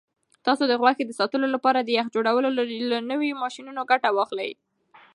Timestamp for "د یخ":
1.81-2.07